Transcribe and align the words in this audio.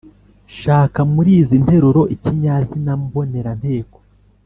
shaka 0.59 0.99
muri 1.13 1.31
izi 1.41 1.55
nteruro 1.63 2.01
ikinyazina 2.15 2.91
mboneranteko, 3.03 3.97